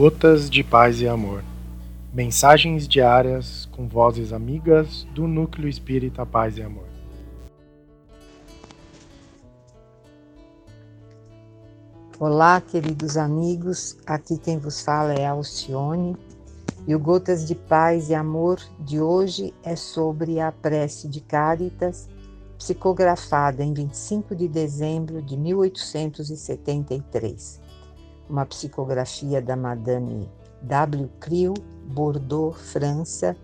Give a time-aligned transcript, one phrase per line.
[0.00, 1.44] Gotas de Paz e Amor.
[2.10, 6.86] Mensagens diárias com vozes amigas do Núcleo Espírita Paz e Amor.
[12.18, 13.98] Olá, queridos amigos.
[14.06, 16.16] Aqui quem vos fala é Alcione.
[16.88, 22.08] E o Gotas de Paz e Amor de hoje é sobre a prece de Cáritas,
[22.56, 27.68] psicografada em 25 de dezembro de 1873
[28.30, 30.30] uma psicografia da Madame
[30.62, 31.10] W.
[31.18, 31.54] Creel,
[31.86, 33.36] Bordeaux, França,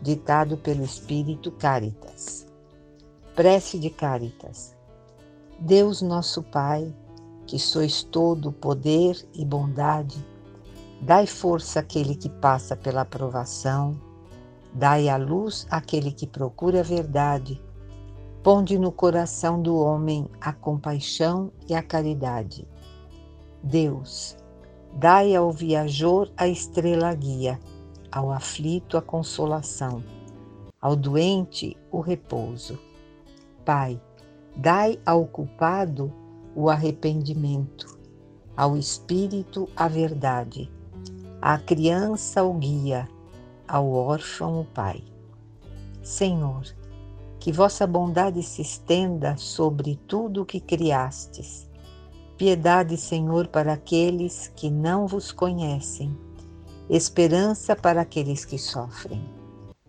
[0.00, 2.46] ditado pelo Espírito Caritas.
[3.36, 4.74] Prece de Caritas.
[5.60, 6.92] Deus nosso Pai,
[7.46, 10.24] que sois todo poder e bondade,
[11.00, 13.96] dai força àquele que passa pela provação,
[14.74, 17.62] dai a luz àquele que procura a verdade,
[18.42, 22.66] ponde no coração do homem a compaixão e a caridade
[23.62, 24.36] Deus,
[24.92, 27.60] dai ao viajor a estrela guia,
[28.10, 30.02] ao aflito a consolação,
[30.80, 32.76] ao doente o repouso.
[33.64, 34.02] Pai,
[34.56, 36.12] dai ao culpado
[36.56, 37.96] o arrependimento,
[38.56, 40.68] ao espírito a verdade,
[41.40, 43.08] à criança o guia,
[43.68, 45.04] ao órfão o pai.
[46.02, 46.64] Senhor,
[47.38, 51.70] que vossa bondade se estenda sobre tudo o que criastes
[52.42, 56.12] Piedade, Senhor, para aqueles que não vos conhecem,
[56.90, 59.24] esperança para aqueles que sofrem.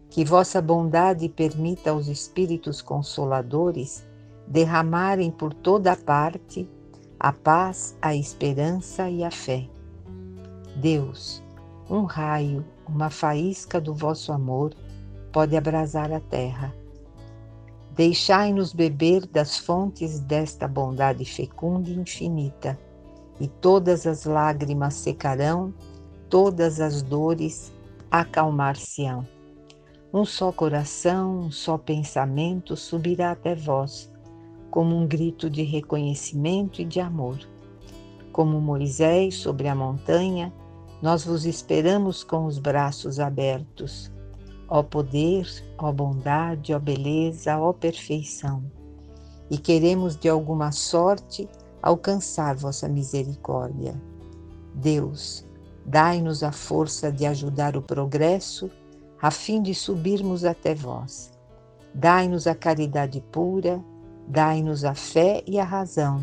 [0.08, 4.06] Que vossa bondade permita aos Espíritos Consoladores
[4.48, 6.70] derramarem por toda parte
[7.20, 9.68] a paz, a esperança e a fé.
[10.76, 11.42] Deus,
[11.90, 14.76] um raio, uma faísca do vosso amor
[15.32, 16.72] pode abrasar a terra
[17.96, 22.78] Deixai-nos beber das fontes desta bondade fecunda e infinita,
[23.40, 25.72] e todas as lágrimas secarão,
[26.28, 27.72] todas as dores
[28.10, 29.28] acalmar-se-ão.
[30.12, 34.12] Um só coração, um só pensamento subirá até vós,
[34.72, 37.38] como um grito de reconhecimento e de amor.
[38.32, 40.52] Como Moisés sobre a montanha,
[41.00, 44.13] nós vos esperamos com os braços abertos
[44.74, 45.48] ó poder,
[45.78, 48.64] ó bondade, ó beleza, ó perfeição.
[49.48, 51.48] E queremos de alguma sorte
[51.80, 53.94] alcançar vossa misericórdia.
[54.74, 55.46] Deus,
[55.86, 58.68] dai-nos a força de ajudar o progresso,
[59.22, 61.32] a fim de subirmos até vós.
[61.94, 63.80] Dai-nos a caridade pura,
[64.28, 66.20] dai-nos a fé e a razão.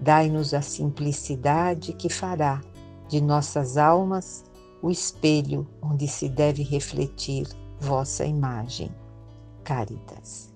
[0.00, 2.60] Dai-nos a simplicidade que fará
[3.08, 4.44] de nossas almas
[4.80, 7.48] o espelho onde se deve refletir
[7.80, 8.90] vossa imagem.
[9.64, 10.53] Caritas.